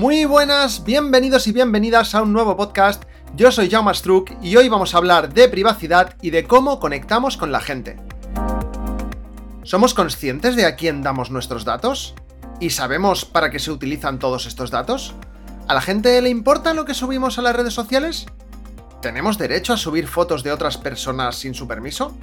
[0.00, 3.04] Muy buenas, bienvenidos y bienvenidas a un nuevo podcast
[3.36, 7.36] yo soy Jaume Struck y hoy vamos a hablar de privacidad y de cómo conectamos
[7.36, 7.98] con la gente.
[9.62, 12.14] ¿Somos conscientes de a quién damos nuestros datos?
[12.60, 15.14] ¿Y sabemos para qué se utilizan todos estos datos?
[15.68, 18.24] ¿A la gente le importa lo que subimos a las redes sociales?
[19.02, 22.16] ¿Tenemos derecho a subir fotos de otras personas sin su permiso?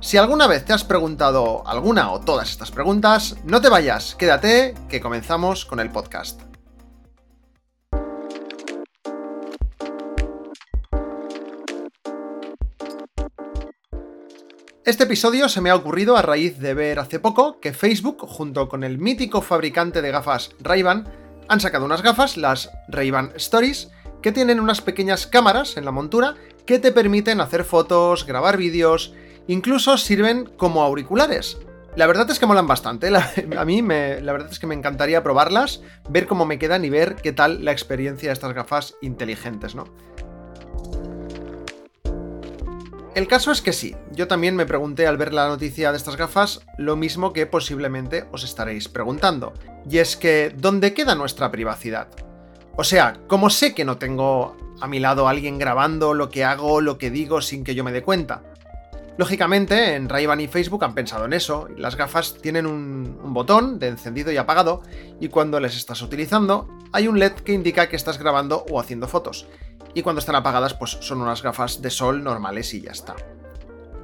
[0.00, 4.74] Si alguna vez te has preguntado alguna o todas estas preguntas, no te vayas, quédate,
[4.90, 6.42] que comenzamos con el podcast.
[14.88, 18.70] Este episodio se me ha ocurrido a raíz de ver hace poco que Facebook, junto
[18.70, 21.06] con el mítico fabricante de gafas Ray-Ban,
[21.46, 23.90] han sacado unas gafas, las Ray-Ban Stories,
[24.22, 29.12] que tienen unas pequeñas cámaras en la montura que te permiten hacer fotos, grabar vídeos,
[29.46, 31.58] incluso sirven como auriculares.
[31.94, 33.10] La verdad es que molan bastante,
[33.58, 36.88] a mí me, la verdad es que me encantaría probarlas, ver cómo me quedan y
[36.88, 39.84] ver qué tal la experiencia de estas gafas inteligentes, ¿no?
[43.14, 46.16] El caso es que sí, yo también me pregunté al ver la noticia de estas
[46.16, 49.54] gafas lo mismo que posiblemente os estaréis preguntando.
[49.90, 52.08] Y es que, ¿dónde queda nuestra privacidad?
[52.76, 56.80] O sea, ¿cómo sé que no tengo a mi lado alguien grabando lo que hago,
[56.80, 58.42] lo que digo sin que yo me dé cuenta?
[59.18, 61.68] Lógicamente, en ray y Facebook han pensado en eso.
[61.76, 64.82] Las gafas tienen un, botón de encendido y apagado,
[65.20, 69.08] y cuando les estás utilizando, hay un LED que indica que estás grabando o haciendo
[69.08, 69.46] fotos
[69.94, 73.16] y cuando están apagadas pues son unas gafas de sol normales y ya está.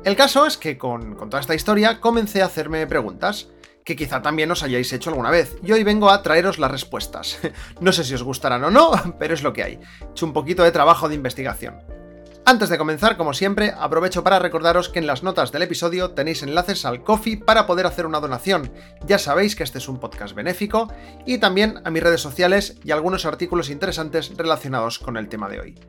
[0.04, 3.48] El caso es que con, toda esta historia comencé a hacerme preguntas
[3.84, 7.38] que quizá también os hayáis hecho alguna vez, y hoy vengo a traeros las respuestas.
[7.80, 9.78] no sé si os gustarán o no, pero es lo que hay.
[10.00, 11.76] He hecho un poquito de trabajo de investigación.
[12.46, 16.42] Antes de comenzar, como siempre, aprovecho para recordaros que en las notas del episodio tenéis
[16.42, 18.70] enlaces al coffee para poder hacer una donación.
[19.06, 20.92] Ya sabéis que este es un podcast benéfico
[21.24, 25.60] y también a mis redes sociales y algunos artículos interesantes relacionados con el tema de
[25.60, 25.80] hoy.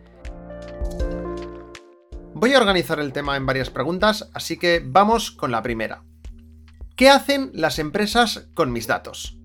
[2.34, 6.04] Voy a organizar el tema en varias preguntas, así que vamos con la primera.
[6.96, 9.38] ¿Qué hacen las empresas con mis datos?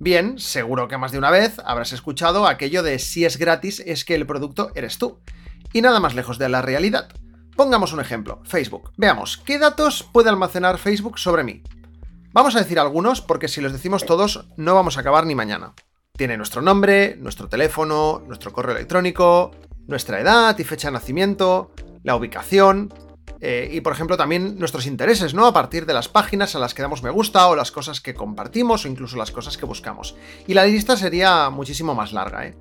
[0.00, 4.04] Bien, seguro que más de una vez habrás escuchado aquello de si es gratis es
[4.04, 5.20] que el producto eres tú.
[5.72, 7.08] Y nada más lejos de la realidad.
[7.56, 8.92] Pongamos un ejemplo, Facebook.
[8.96, 11.62] Veamos, ¿qué datos puede almacenar Facebook sobre mí?
[12.32, 15.74] Vamos a decir algunos porque si los decimos todos no vamos a acabar ni mañana.
[16.12, 19.50] Tiene nuestro nombre, nuestro teléfono, nuestro correo electrónico,
[19.86, 21.72] nuestra edad y fecha de nacimiento,
[22.04, 22.92] la ubicación,
[23.40, 25.46] eh, y por ejemplo también nuestros intereses, ¿no?
[25.46, 28.14] A partir de las páginas a las que damos me gusta o las cosas que
[28.14, 30.16] compartimos o incluso las cosas que buscamos.
[30.46, 32.56] Y la lista sería muchísimo más larga, ¿eh?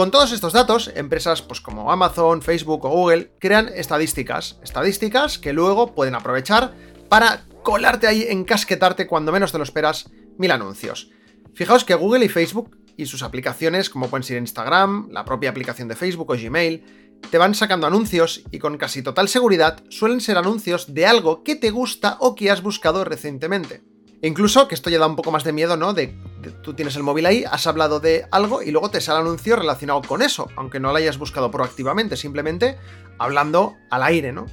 [0.00, 5.52] Con todos estos datos, empresas pues, como Amazon, Facebook o Google crean estadísticas, estadísticas que
[5.52, 6.72] luego pueden aprovechar
[7.10, 10.08] para colarte ahí, encasquetarte cuando menos te lo esperas
[10.38, 11.10] mil anuncios.
[11.52, 15.86] Fijaos que Google y Facebook y sus aplicaciones, como pueden ser Instagram, la propia aplicación
[15.88, 20.38] de Facebook o Gmail, te van sacando anuncios y con casi total seguridad suelen ser
[20.38, 23.82] anuncios de algo que te gusta o que has buscado recientemente.
[24.22, 25.94] Incluso, que esto ya da un poco más de miedo, ¿no?
[25.94, 26.14] De,
[26.62, 30.02] tú tienes el móvil ahí, has hablado de algo y luego te sale anuncio relacionado
[30.02, 32.78] con eso, aunque no lo hayas buscado proactivamente, simplemente
[33.18, 34.46] hablando al aire, ¿no?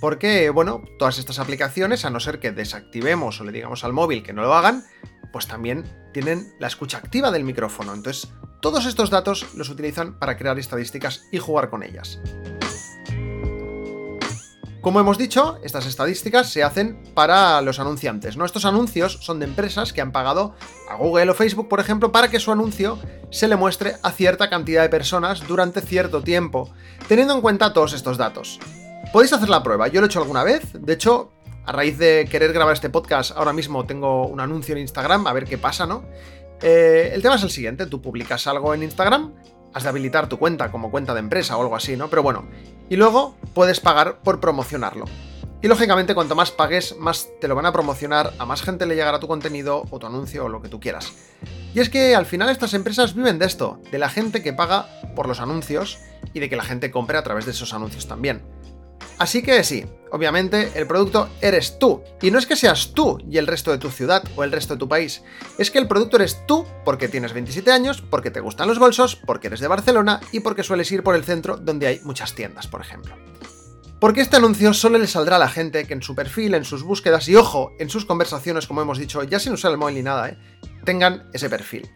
[0.00, 4.22] Porque, bueno, todas estas aplicaciones, a no ser que desactivemos o le digamos al móvil
[4.22, 4.84] que no lo hagan,
[5.32, 7.94] pues también tienen la escucha activa del micrófono.
[7.94, 8.28] Entonces,
[8.60, 12.20] todos estos datos los utilizan para crear estadísticas y jugar con ellas.
[14.88, 18.38] Como hemos dicho, estas estadísticas se hacen para los anunciantes.
[18.38, 18.46] ¿no?
[18.46, 20.54] Estos anuncios son de empresas que han pagado
[20.88, 22.98] a Google o Facebook, por ejemplo, para que su anuncio
[23.30, 26.70] se le muestre a cierta cantidad de personas durante cierto tiempo,
[27.06, 28.60] teniendo en cuenta todos estos datos.
[29.12, 31.32] Podéis hacer la prueba, yo lo he hecho alguna vez, de hecho,
[31.66, 35.34] a raíz de querer grabar este podcast, ahora mismo tengo un anuncio en Instagram, a
[35.34, 36.06] ver qué pasa, ¿no?
[36.62, 39.34] Eh, el tema es el siguiente, tú publicas algo en Instagram,
[39.74, 42.08] has de habilitar tu cuenta como cuenta de empresa o algo así, ¿no?
[42.08, 42.48] Pero bueno,
[42.88, 45.06] y luego puedes pagar por promocionarlo.
[45.60, 48.94] Y lógicamente cuanto más pagues, más te lo van a promocionar, a más gente le
[48.94, 51.12] llegará tu contenido o tu anuncio o lo que tú quieras.
[51.74, 54.88] Y es que al final estas empresas viven de esto, de la gente que paga
[55.16, 55.98] por los anuncios
[56.32, 58.42] y de que la gente compre a través de esos anuncios también.
[59.18, 62.02] Así que sí, obviamente el producto eres tú.
[62.20, 64.74] Y no es que seas tú y el resto de tu ciudad o el resto
[64.74, 65.22] de tu país.
[65.58, 69.16] Es que el producto eres tú porque tienes 27 años, porque te gustan los bolsos,
[69.16, 72.66] porque eres de Barcelona y porque sueles ir por el centro donde hay muchas tiendas,
[72.66, 73.14] por ejemplo.
[74.00, 76.84] Porque este anuncio solo le saldrá a la gente que en su perfil, en sus
[76.84, 80.02] búsquedas y ojo, en sus conversaciones, como hemos dicho, ya sin usar el móvil ni
[80.02, 80.38] nada, ¿eh?
[80.84, 81.90] tengan ese perfil.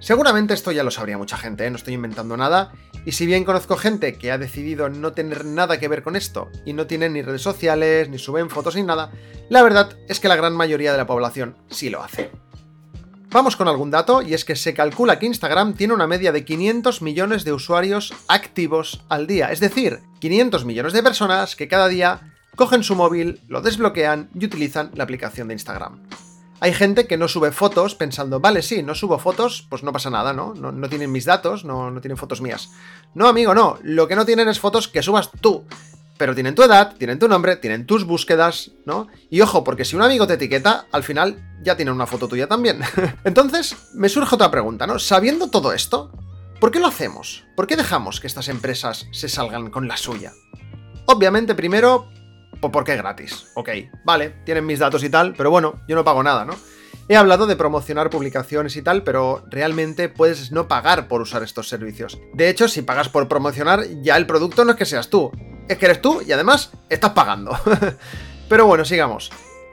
[0.00, 1.70] Seguramente esto ya lo sabría mucha gente, ¿eh?
[1.70, 2.72] no estoy inventando nada,
[3.04, 6.48] y si bien conozco gente que ha decidido no tener nada que ver con esto,
[6.64, 9.10] y no tienen ni redes sociales, ni suben fotos ni nada,
[9.48, 12.30] la verdad es que la gran mayoría de la población sí lo hace.
[13.30, 16.44] Vamos con algún dato, y es que se calcula que Instagram tiene una media de
[16.44, 21.88] 500 millones de usuarios activos al día, es decir, 500 millones de personas que cada
[21.88, 26.00] día cogen su móvil, lo desbloquean y utilizan la aplicación de Instagram.
[26.60, 30.10] Hay gente que no sube fotos pensando, vale, sí, no subo fotos, pues no pasa
[30.10, 30.54] nada, ¿no?
[30.54, 32.70] No, tienen mis datos, no, no tienen fotos mías.
[33.14, 33.78] No, amigo, no.
[33.82, 35.64] Lo que no tienen es fotos que subas tú.
[36.16, 39.06] Pero tienen tu edad, tienen tu nombre, tienen tus búsquedas, ¿no?
[39.30, 42.48] Y ojo, porque si un amigo te etiqueta, al final ya tienen una foto tuya
[42.48, 42.80] también.
[43.24, 44.98] Entonces, me surge otra pregunta, ¿no?
[44.98, 46.10] Sabiendo todo esto,
[46.58, 47.44] ¿por qué lo hacemos?
[47.54, 50.32] ¿Por qué dejamos que estas empresas se salgan con la suya?
[51.06, 52.08] Obviamente, primero,
[52.60, 53.46] porque es gratis.
[53.54, 53.70] Ok,
[54.04, 56.54] vale, tienen mis datos y tal, pero bueno, yo no pago nada, ¿no?
[57.10, 61.68] He hablado de promocionar publicaciones y tal, pero realmente puedes no pagar por usar estos
[61.68, 62.18] servicios.
[62.34, 65.32] De hecho, si pagas por promocionar, ya el producto no es que seas tú,
[65.68, 67.56] es que eres tú y además estás pagando.
[68.48, 69.30] pero bueno, sigamos.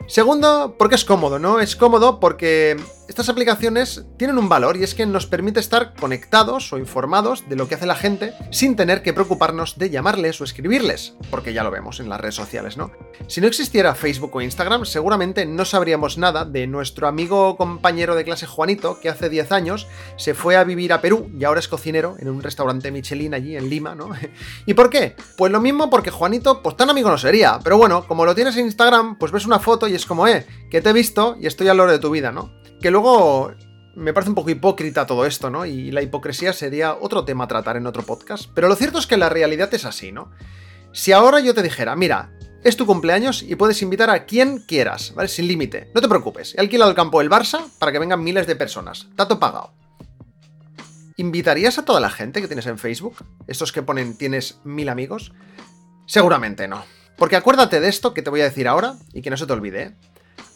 [0.08, 1.60] Segundo, porque es cómodo, ¿no?
[1.60, 6.74] Es cómodo porque estas aplicaciones tienen un valor y es que nos permite estar conectados
[6.74, 10.44] o informados de lo que hace la gente sin tener que preocuparnos de llamarles o
[10.44, 12.92] escribirles, porque ya lo vemos en las redes sociales, ¿no?
[13.28, 18.24] Si no existiera Facebook o Instagram, seguramente no sabríamos nada de nuestro amigo compañero de
[18.24, 19.88] clase Juanito, que hace 10 años
[20.18, 23.56] se fue a vivir a Perú y ahora es cocinero en un restaurante Michelin allí
[23.56, 24.10] en Lima, ¿no?
[24.66, 25.16] ¿Y por qué?
[25.38, 28.58] Pues lo mismo porque Juanito, pues tan amigo no sería, pero bueno, como lo tienes
[28.58, 31.48] en Instagram, pues ves una foto y es como, eh, que te he visto y
[31.48, 32.52] estoy al loro de tu vida, ¿no?
[32.86, 33.52] Que luego
[33.96, 35.66] me parece un poco hipócrita todo esto, ¿no?
[35.66, 38.48] Y la hipocresía sería otro tema a tratar en otro podcast.
[38.54, 40.30] Pero lo cierto es que la realidad es así, ¿no?
[40.94, 45.16] Si ahora yo te dijera, mira, es tu cumpleaños y puedes invitar a quien quieras,
[45.16, 45.30] ¿vale?
[45.30, 45.90] Sin límite.
[45.96, 46.54] No te preocupes.
[46.54, 49.08] He alquilado el campo del Barça para que vengan miles de personas.
[49.16, 49.74] Tato pagado.
[51.18, 53.16] ¿Invitarías a toda la gente que tienes en Facebook?
[53.48, 55.34] Estos que ponen tienes mil amigos.
[56.06, 56.86] Seguramente no.
[57.18, 59.54] Porque acuérdate de esto que te voy a decir ahora y que no se te
[59.54, 59.82] olvide.
[59.82, 59.96] ¿eh?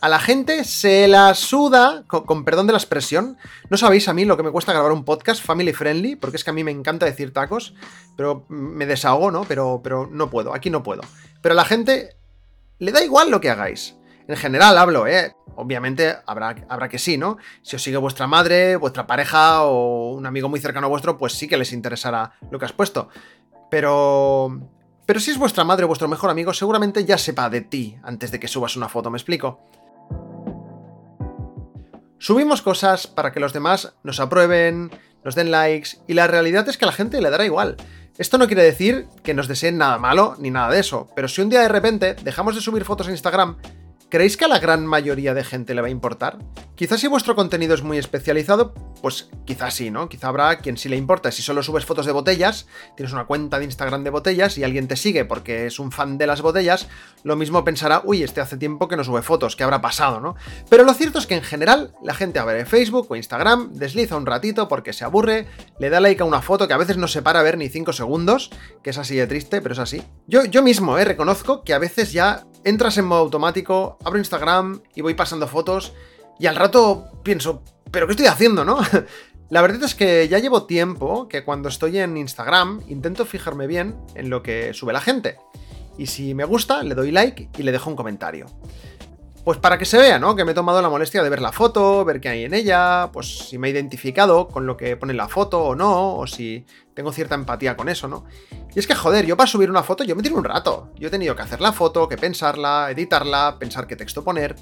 [0.01, 3.38] A la gente se la suda, con, perdón de la expresión.
[3.69, 6.46] No sabéis a mí lo que me cuesta grabar un podcast family friendly, porque es
[6.46, 7.74] que a mí me encanta decir tacos,
[8.16, 9.44] pero me desahogo, ¿no?
[9.44, 11.01] Pero, pero no puedo, aquí no puedo.
[11.42, 12.16] Pero a la gente
[12.78, 13.98] le da igual lo que hagáis.
[14.30, 15.36] En general hablo, ¿eh?
[15.56, 17.38] Obviamente habrá, habrá que sí, ¿no?
[17.62, 21.34] Si os sigue vuestra madre, vuestra pareja o un amigo muy cercano a vuestro, pues
[21.34, 23.10] sí que les interesará lo que has puesto.
[23.69, 24.62] Pero...
[25.06, 28.31] Pero si es vuestra madre o vuestro mejor amigo, seguramente ya sepa de ti antes
[28.31, 29.60] de que subas una foto, ¿me explico?
[32.19, 34.92] Subimos cosas para que los demás nos aprueben,
[35.24, 37.77] nos den likes, y la realidad es que a la gente le dará igual.
[38.18, 41.42] Esto no quiere decir que nos deseen nada malo ni nada de eso, pero si
[41.42, 43.56] un día de repente dejamos de subir fotos en Instagram
[44.10, 46.40] ¿Creéis que a la gran mayoría de gente le va a importar?
[46.74, 48.74] Quizás si vuestro contenido es muy especializado,
[49.04, 50.10] pues quizás sí, ¿no?
[50.10, 51.32] Quizá habrá quien sí le importa.
[51.32, 52.66] Si solo subes fotos de botellas,
[52.96, 56.18] tienes una cuenta de Instagram de botellas y alguien te sigue porque es un fan
[56.18, 56.88] de las botellas,
[57.24, 60.36] lo mismo pensará, uy, este hace tiempo que no sube fotos, ¿qué habrá pasado, no?
[60.70, 64.26] Pero lo cierto es que en general la gente abre Facebook o Instagram, desliza un
[64.26, 65.46] ratito porque se aburre,
[65.78, 67.70] le da like a una foto que a veces no se para a ver ni
[67.70, 68.50] 5 segundos,
[68.82, 70.02] que es así de triste, pero es así.
[70.26, 74.81] Yo, yo mismo, eh, reconozco que a veces ya entras en modo automático, abro Instagram
[74.95, 75.94] y voy pasando fotos
[76.39, 78.80] y al rato pienso, ¿pero qué estoy haciendo, no?
[79.49, 83.95] La verdad es que ya llevo tiempo que cuando estoy en Instagram intento fijarme bien
[84.13, 85.37] en lo que sube la gente.
[85.97, 88.45] Y si me gusta, le doy like y le dejo un comentario.
[89.44, 90.36] Pues para que se vea, ¿no?
[90.36, 93.10] Que me he tomado la molestia de ver la foto, ver qué hay en ella,
[93.12, 96.66] pues si me he identificado con lo que pone la foto o no, o si
[96.94, 98.26] tengo cierta empatía con eso, ¿no?
[98.76, 100.92] Y es que, joder, yo para subir una foto yo me tiro un rato.
[100.96, 104.56] Yo he tenido que hacer la foto, que pensarla, editarla, pensar qué texto poner.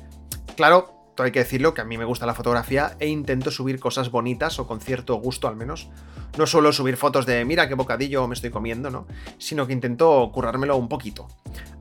[0.55, 4.11] Claro, hay que decirlo que a mí me gusta la fotografía e intento subir cosas
[4.11, 5.89] bonitas o con cierto gusto al menos.
[6.37, 9.07] No solo subir fotos de mira qué bocadillo me estoy comiendo, ¿no?
[9.37, 11.27] Sino que intento currármelo un poquito.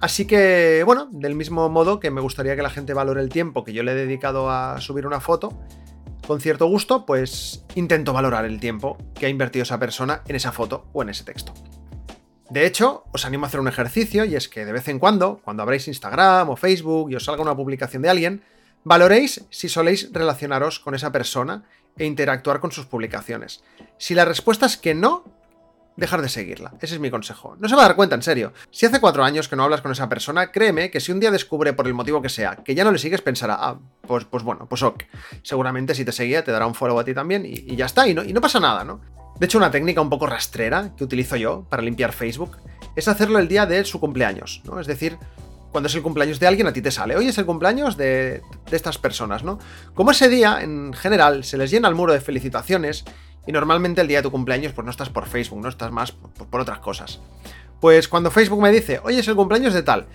[0.01, 3.65] Así que, bueno, del mismo modo que me gustaría que la gente valore el tiempo
[3.65, 5.59] que yo le he dedicado a subir una foto,
[6.27, 10.53] con cierto gusto, pues intento valorar el tiempo que ha invertido esa persona en esa
[10.53, 11.55] foto o en ese texto.
[12.51, 15.41] De hecho, os animo a hacer un ejercicio y es que de vez en cuando,
[15.45, 18.43] cuando abráis Instagram o Facebook y os salga una publicación de alguien,
[18.87, 21.65] Valoréis si soléis relacionaros con esa persona
[21.99, 23.65] e interactuar con sus publicaciones.
[23.99, 25.25] Si la respuesta es que no,
[25.97, 26.73] dejar de seguirla.
[26.81, 27.57] Ese es mi consejo.
[27.59, 28.53] No se va a dar cuenta, en serio.
[28.71, 31.33] Si hace cuatro años que no hablas con esa persona, créeme que si un día
[31.33, 33.77] descubre por el motivo que sea que ya no le sigues, pensará, ah,
[34.07, 35.03] pues, pues bueno, pues ok.
[35.43, 38.15] Seguramente si te seguía te dará un follow a ti también y, ya está, y
[38.15, 39.01] no, y no pasa nada, ¿no?
[39.41, 42.57] De hecho, una técnica un poco rastrera que utilizo yo para limpiar Facebook
[42.95, 44.79] es hacerlo el día de su cumpleaños, ¿no?
[44.79, 45.19] Es decir,
[45.77, 47.17] cuando es el cumpleaños de alguien, a ti te sale.
[47.17, 48.41] Hoy es el cumpleaños de,
[48.71, 49.59] estas personas, ¿no?
[49.93, 53.05] Como ese día, en general, se les llena el muro de felicitaciones
[53.47, 56.13] y normalmente el día de tu cumpleaños, pues no estás por Facebook, no estás más
[56.13, 57.21] por, otras cosas.
[57.79, 60.07] Pues cuando Facebook me dice, oye, es el cumpleaños de tal,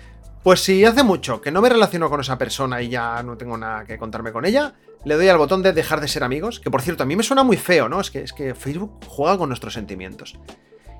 [0.42, 3.56] pues si hace mucho que no me relaciono con esa persona y ya no tengo
[3.56, 6.72] nada que contarme con ella, le doy al botón de dejar de ser amigos, que
[6.72, 8.00] por cierto, a mí me suena muy feo, ¿no?
[8.00, 10.36] Es que, es que Facebook juega con nuestros sentimientos.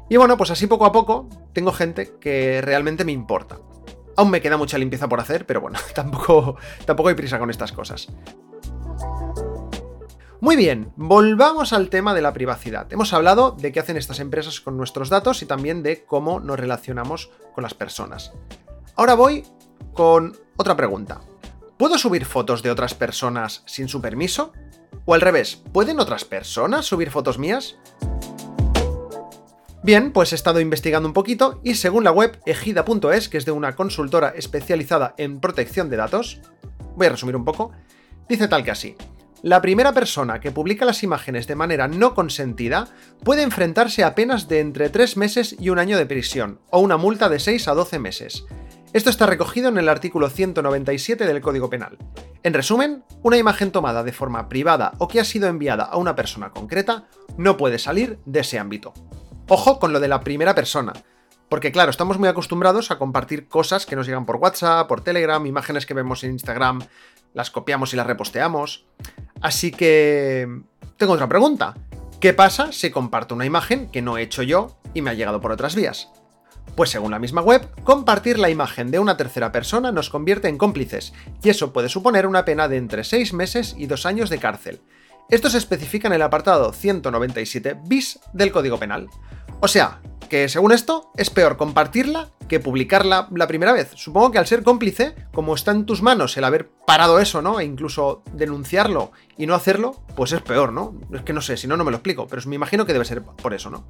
[0.09, 3.59] Y bueno, pues así poco a poco tengo gente que realmente me importa.
[4.16, 7.73] Aún me queda mucha limpieza por hacer, pero bueno, tampoco, tampoco hay prisa con estas
[7.73, 8.09] cosas.
[10.40, 12.92] Muy bien, volvamos al tema de la privacidad.
[12.92, 16.59] Hemos hablado de qué hacen estas empresas con nuestros datos y también de cómo nos
[16.59, 18.33] relacionamos con las personas.
[18.97, 19.45] Ahora voy
[19.95, 21.21] con otra pregunta.
[21.76, 24.52] ¿Puedo subir fotos de otras personas sin su permiso?
[25.04, 27.76] ¿O al revés, ¿pueden otras personas subir fotos mías?
[29.85, 33.51] Bien, pues he estado investigando un poquito y según la web ejida.es, que es de
[33.51, 36.41] una consultora especializada en protección de datos,
[36.95, 37.73] voy a resumir un poco,
[38.29, 38.95] dice tal que así.
[39.43, 42.87] La primera persona que publica las imágenes de manera no consentida
[43.25, 46.97] puede enfrentarse a penas de entre 3 meses y un año de prisión, o una
[46.97, 48.45] multa de 6 a 12 meses.
[48.93, 51.99] Esto está recogido en el artículo 197 del Código Penal.
[52.45, 56.15] En resumen, una imagen tomada de forma privada o que ha sido enviada a una
[56.15, 58.95] persona concreta no puede salir de ese ámbito.
[59.49, 60.93] Ojo con lo de la primera persona.
[61.49, 65.45] Porque claro, estamos muy acostumbrados a compartir cosas que nos llegan por WhatsApp, por Telegram,
[65.45, 66.81] imágenes que vemos en Instagram,
[67.35, 68.87] las copiamos y las reposteamos.
[69.41, 70.49] Así que...
[70.97, 71.75] Tengo otra pregunta.
[72.21, 75.41] ¿Qué pasa si comparto una imagen que no he hecho yo y me ha llegado
[75.41, 76.11] por otras vías?
[76.77, 80.57] Pues según la misma web, compartir la imagen de una tercera persona nos convierte en
[80.57, 84.39] cómplices, y eso puede suponer una pena de entre 6 meses y 2 años de
[84.39, 84.81] cárcel.
[85.33, 89.09] Esto se especifica en el apartado 197 bis del Código Penal.
[89.61, 93.93] O sea, que según esto, es peor compartirla que publicarla la primera vez.
[93.95, 97.61] Supongo que al ser cómplice, como está en tus manos el haber parado eso, ¿no?
[97.61, 101.01] E incluso denunciarlo y no hacerlo, pues es peor, ¿no?
[101.15, 103.07] Es que no sé, si no, no me lo explico, pero me imagino que debe
[103.07, 103.87] ser por eso, ¿no?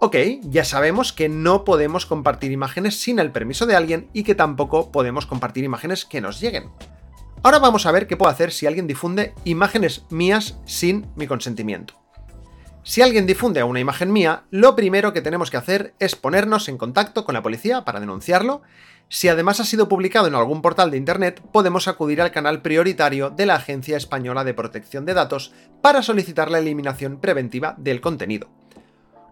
[0.00, 4.34] Ok, ya sabemos que no podemos compartir imágenes sin el permiso de alguien y que
[4.34, 6.70] tampoco podemos compartir imágenes que nos lleguen.
[7.46, 11.94] Ahora vamos a ver qué puedo hacer si alguien difunde imágenes mías sin mi consentimiento.
[12.82, 16.76] Si alguien difunde una imagen mía, lo primero que tenemos que hacer es ponernos en
[16.76, 18.62] contacto con la policía para denunciarlo.
[19.08, 23.30] Si además ha sido publicado en algún portal de Internet, podemos acudir al canal prioritario
[23.30, 28.50] de la Agencia Española de Protección de Datos para solicitar la eliminación preventiva del contenido.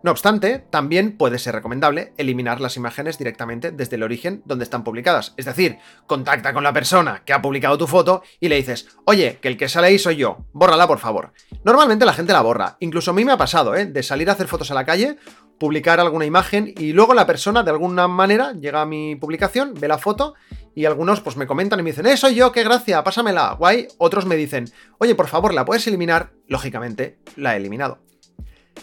[0.05, 4.85] No obstante, también puede ser recomendable eliminar las imágenes directamente desde el origen donde están
[4.85, 5.33] publicadas.
[5.39, 9.39] Es decir, contacta con la persona que ha publicado tu foto y le dices, oye,
[9.41, 11.33] que el que sale ahí soy yo, bórrala por favor.
[11.65, 12.77] Normalmente la gente la borra.
[12.81, 13.87] Incluso a mí me ha pasado, ¿eh?
[13.87, 15.17] De salir a hacer fotos a la calle,
[15.59, 19.89] publicar alguna imagen y luego la persona de alguna manera llega a mi publicación, ve
[19.89, 20.35] la foto
[20.75, 23.89] y algunos pues me comentan y me dicen, ¡eh, soy yo, qué gracia, pásamela, guay!
[23.97, 24.67] Otros me dicen,
[24.99, 26.35] oye, por favor, ¿la puedes eliminar?
[26.47, 28.04] Lógicamente, la he eliminado.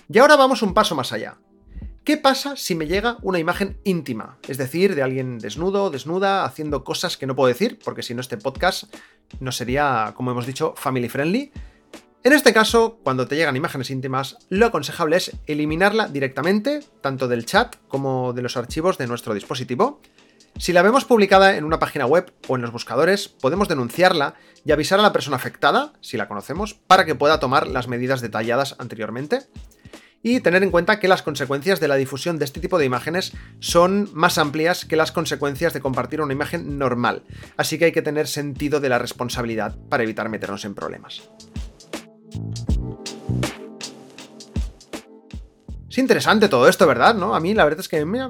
[0.09, 1.37] Y ahora vamos un paso más allá.
[2.03, 4.39] ¿Qué pasa si me llega una imagen íntima?
[4.47, 8.21] Es decir, de alguien desnudo, desnuda, haciendo cosas que no puedo decir, porque si no
[8.21, 8.93] este podcast
[9.39, 11.51] no sería, como hemos dicho, family friendly.
[12.23, 17.45] En este caso, cuando te llegan imágenes íntimas, lo aconsejable es eliminarla directamente, tanto del
[17.45, 20.01] chat como de los archivos de nuestro dispositivo.
[20.57, 24.33] Si la vemos publicada en una página web o en los buscadores, podemos denunciarla
[24.65, 28.21] y avisar a la persona afectada, si la conocemos, para que pueda tomar las medidas
[28.21, 29.47] detalladas anteriormente
[30.23, 33.33] y tener en cuenta que las consecuencias de la difusión de este tipo de imágenes
[33.59, 37.23] son más amplias que las consecuencias de compartir una imagen normal,
[37.57, 41.29] así que hay que tener sentido de la responsabilidad para evitar meternos en problemas.
[45.91, 47.15] Es interesante todo esto, ¿verdad?
[47.15, 47.35] ¿No?
[47.35, 48.21] A mí la verdad es que me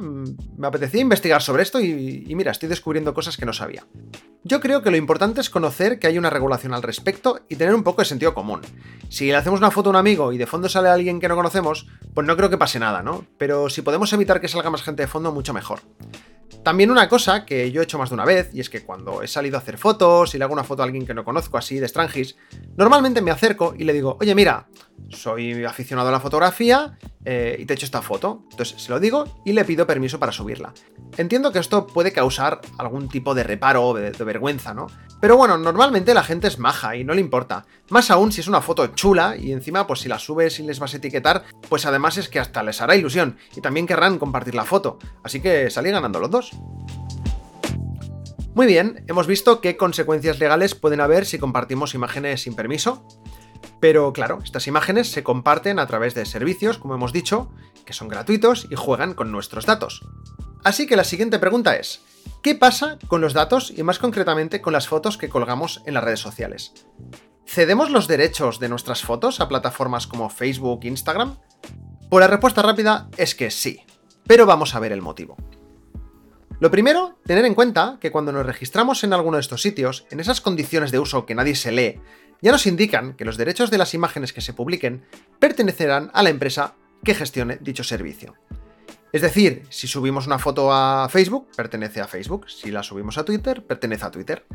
[0.65, 3.85] apetecía investigar sobre esto y, y, mira, estoy descubriendo cosas que no sabía.
[4.43, 7.75] Yo creo que lo importante es conocer que hay una regulación al respecto y tener
[7.75, 8.61] un poco de sentido común.
[9.09, 11.35] Si le hacemos una foto a un amigo y de fondo sale alguien que no
[11.35, 13.27] conocemos, pues no creo que pase nada, ¿no?
[13.37, 15.81] Pero si podemos evitar que salga más gente de fondo, mucho mejor.
[16.63, 19.21] También una cosa que yo he hecho más de una vez, y es que cuando
[19.21, 21.59] he salido a hacer fotos y le hago una foto a alguien que no conozco
[21.59, 22.37] así de Strangis,
[22.75, 24.67] normalmente me acerco y le digo, oye mira,
[25.09, 28.43] soy aficionado a la fotografía eh, y te he hecho esta foto.
[28.51, 30.73] Entonces se lo digo y le pido permiso para subirla.
[31.17, 34.87] Entiendo que esto puede causar algún tipo de reparo o de, vergüenza, ¿no?
[35.19, 37.65] Pero bueno, normalmente la gente es maja y no le importa.
[37.89, 40.79] Más aún si es una foto chula y encima pues si la subes y les
[40.79, 44.55] vas a etiquetar, pues además es que hasta les hará ilusión y también querrán compartir
[44.55, 44.97] la foto.
[45.23, 46.51] Así que salí ganando los dos.
[48.53, 53.05] Muy bien, hemos visto qué consecuencias legales pueden haber si compartimos imágenes sin permiso.
[53.81, 57.51] Pero claro, estas imágenes se comparten a través de servicios, como hemos dicho,
[57.83, 60.05] que son gratuitos y juegan con nuestros datos.
[60.63, 62.01] Así que la siguiente pregunta es,
[62.43, 66.03] ¿qué pasa con los datos y más concretamente con las fotos que colgamos en las
[66.03, 66.73] redes sociales?
[67.47, 71.37] ¿Cedemos los derechos de nuestras fotos a plataformas como Facebook e Instagram?
[72.07, 73.81] Pues la respuesta rápida es que sí,
[74.27, 75.37] pero vamos a ver el motivo.
[76.59, 80.19] Lo primero, tener en cuenta que cuando nos registramos en alguno de estos sitios, en
[80.19, 81.99] esas condiciones de uso que nadie se lee,
[82.41, 85.05] ya nos indican que los derechos de las imágenes que se publiquen
[85.39, 88.35] pertenecerán a la empresa que gestione dicho servicio.
[89.11, 93.25] Es decir, si subimos una foto a Facebook, pertenece a Facebook, si la subimos a
[93.25, 94.45] Twitter, pertenece a Twitter.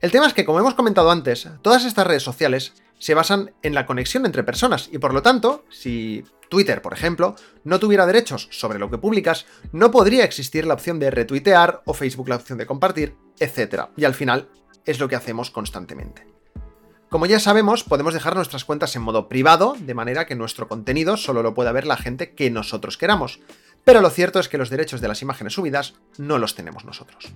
[0.00, 3.74] El tema es que, como hemos comentado antes, todas estas redes sociales se basan en
[3.74, 8.48] la conexión entre personas y por lo tanto, si Twitter, por ejemplo, no tuviera derechos
[8.50, 12.58] sobre lo que publicas, no podría existir la opción de retuitear o Facebook la opción
[12.58, 13.86] de compartir, etc.
[13.96, 14.50] Y al final
[14.84, 16.31] es lo que hacemos constantemente.
[17.12, 21.18] Como ya sabemos, podemos dejar nuestras cuentas en modo privado, de manera que nuestro contenido
[21.18, 23.38] solo lo pueda ver la gente que nosotros queramos.
[23.84, 27.34] Pero lo cierto es que los derechos de las imágenes subidas no los tenemos nosotros.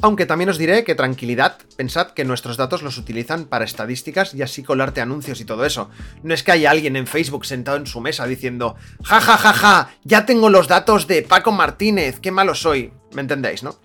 [0.00, 4.40] Aunque también os diré que tranquilidad, pensad que nuestros datos los utilizan para estadísticas y
[4.40, 5.90] así colarte anuncios y todo eso.
[6.22, 9.52] No es que haya alguien en Facebook sentado en su mesa diciendo, ja ja ja
[9.52, 12.94] ja, ya tengo los datos de Paco Martínez, qué malo soy.
[13.12, 13.76] ¿Me entendéis, no?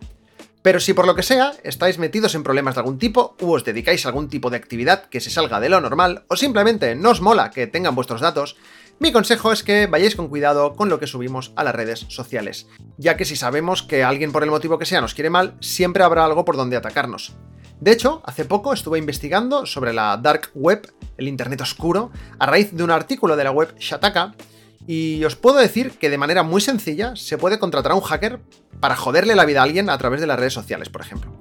[0.68, 3.64] Pero si por lo que sea estáis metidos en problemas de algún tipo, u os
[3.64, 7.12] dedicáis a algún tipo de actividad que se salga de lo normal, o simplemente no
[7.12, 8.58] os mola que tengan vuestros datos,
[9.00, 12.68] mi consejo es que vayáis con cuidado con lo que subimos a las redes sociales,
[12.98, 16.04] ya que si sabemos que alguien por el motivo que sea nos quiere mal, siempre
[16.04, 17.38] habrá algo por donde atacarnos.
[17.80, 22.74] De hecho, hace poco estuve investigando sobre la Dark Web, el Internet oscuro, a raíz
[22.74, 24.36] de un artículo de la web Shataka,
[24.88, 28.40] y os puedo decir que de manera muy sencilla se puede contratar a un hacker
[28.80, 31.37] para joderle la vida a alguien a través de las redes sociales, por ejemplo.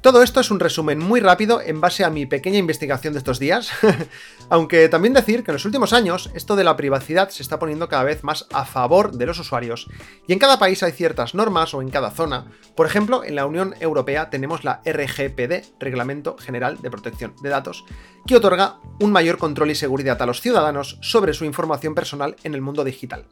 [0.00, 3.40] Todo esto es un resumen muy rápido en base a mi pequeña investigación de estos
[3.40, 3.70] días,
[4.48, 7.88] aunque también decir que en los últimos años esto de la privacidad se está poniendo
[7.88, 9.88] cada vez más a favor de los usuarios
[10.28, 12.46] y en cada país hay ciertas normas o en cada zona.
[12.76, 17.84] Por ejemplo, en la Unión Europea tenemos la RGPD, Reglamento General de Protección de Datos,
[18.24, 22.54] que otorga un mayor control y seguridad a los ciudadanos sobre su información personal en
[22.54, 23.26] el mundo digital.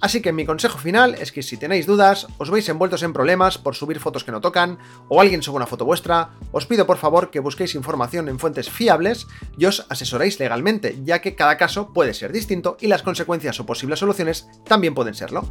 [0.00, 3.58] Así que mi consejo final es que si tenéis dudas, os veis envueltos en problemas
[3.58, 4.78] por subir fotos que no tocan,
[5.08, 8.70] o alguien sube una foto vuestra, os pido por favor que busquéis información en fuentes
[8.70, 9.26] fiables
[9.56, 13.66] y os asesoréis legalmente, ya que cada caso puede ser distinto y las consecuencias o
[13.66, 15.48] posibles soluciones también pueden serlo.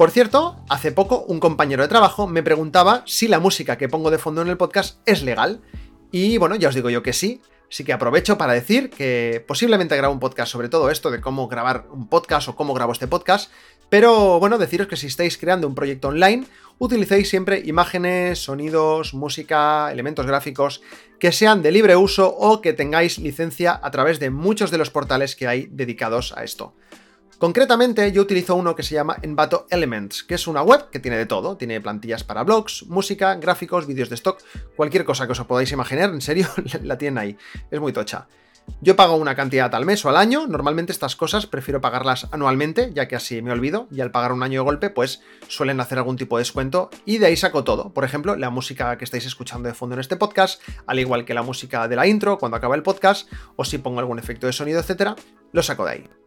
[0.00, 4.10] Por cierto, hace poco un compañero de trabajo me preguntaba si la música que pongo
[4.10, 5.60] de fondo en el podcast es legal.
[6.10, 9.96] Y bueno, ya os digo yo que sí, Así que aprovecho para decir que posiblemente
[9.96, 13.06] grabo un podcast sobre todo esto de cómo grabar un podcast o cómo grabo este
[13.06, 13.50] podcast,
[13.88, 16.46] pero bueno, deciros que si estáis creando un proyecto online,
[16.78, 20.82] utilicéis siempre imágenes, sonidos, música, elementos gráficos
[21.20, 24.90] que sean de libre uso o que tengáis licencia a través de muchos de los
[24.90, 26.74] portales que hay dedicados a esto.
[27.40, 31.16] Concretamente, yo utilizo uno que se llama Envato Elements, que es una web que tiene
[31.16, 31.56] de todo.
[31.56, 34.42] Tiene plantillas para blogs, música, gráficos, vídeos de stock,
[34.76, 36.46] cualquier cosa que os podáis imaginar, en serio,
[36.82, 37.38] la tienen ahí.
[37.70, 38.28] Es muy tocha.
[38.82, 42.92] Yo pago una cantidad al mes o al año, normalmente estas cosas prefiero pagarlas anualmente,
[42.92, 45.96] ya que así me olvido, y al pagar un año de golpe, pues suelen hacer
[45.96, 47.94] algún tipo de descuento, y de ahí saco todo.
[47.94, 51.32] Por ejemplo, la música que estáis escuchando de fondo en este podcast, al igual que
[51.32, 54.52] la música de la intro cuando acaba el podcast, o si pongo algún efecto de
[54.52, 55.16] sonido, etcétera,
[55.52, 56.19] lo saco de ahí.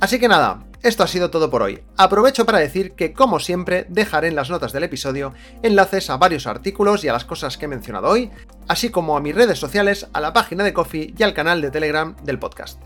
[0.00, 1.82] Así que nada, esto ha sido todo por hoy.
[1.98, 6.46] Aprovecho para decir que, como siempre, dejaré en las notas del episodio enlaces a varios
[6.46, 8.30] artículos y a las cosas que he mencionado hoy,
[8.66, 11.70] así como a mis redes sociales, a la página de Coffee y al canal de
[11.70, 12.80] Telegram del podcast.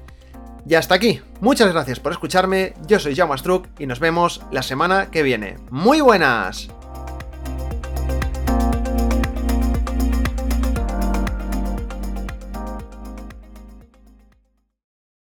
[0.67, 4.63] Y hasta aquí, muchas gracias por escucharme, yo soy Jaume Struck y nos vemos la
[4.63, 5.59] semana que viene.
[5.71, 6.69] ¡Muy buenas!